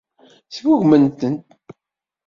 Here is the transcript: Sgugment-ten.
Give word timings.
Sgugment-ten. 0.55 1.35